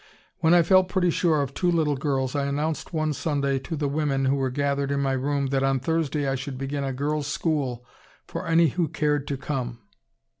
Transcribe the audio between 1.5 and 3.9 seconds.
two little girls, I announced one Sunday to the